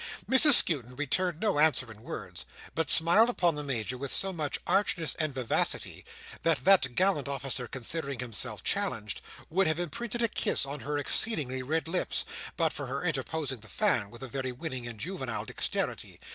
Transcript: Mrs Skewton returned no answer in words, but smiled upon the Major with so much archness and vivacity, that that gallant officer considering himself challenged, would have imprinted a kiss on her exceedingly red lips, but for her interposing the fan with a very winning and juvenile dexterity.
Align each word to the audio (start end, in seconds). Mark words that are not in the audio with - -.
Mrs 0.27 0.53
Skewton 0.53 0.95
returned 0.95 1.39
no 1.41 1.59
answer 1.59 1.91
in 1.91 2.01
words, 2.01 2.45
but 2.73 2.89
smiled 2.89 3.29
upon 3.29 3.53
the 3.53 3.63
Major 3.63 3.99
with 3.99 4.11
so 4.11 4.33
much 4.33 4.57
archness 4.65 5.13
and 5.13 5.31
vivacity, 5.31 6.03
that 6.41 6.63
that 6.65 6.95
gallant 6.95 7.27
officer 7.27 7.67
considering 7.67 8.17
himself 8.17 8.63
challenged, 8.63 9.21
would 9.51 9.67
have 9.67 9.77
imprinted 9.77 10.23
a 10.23 10.27
kiss 10.27 10.65
on 10.65 10.79
her 10.79 10.97
exceedingly 10.97 11.61
red 11.61 11.87
lips, 11.87 12.25
but 12.57 12.73
for 12.73 12.87
her 12.87 13.03
interposing 13.03 13.59
the 13.59 13.67
fan 13.67 14.09
with 14.09 14.23
a 14.23 14.27
very 14.27 14.51
winning 14.51 14.87
and 14.87 14.99
juvenile 14.99 15.45
dexterity. 15.45 16.19